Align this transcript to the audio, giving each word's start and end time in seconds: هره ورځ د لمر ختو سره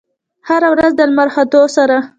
هره 0.47 0.67
ورځ 0.73 0.91
د 0.95 1.01
لمر 1.09 1.29
ختو 1.35 1.61
سره 1.75 1.97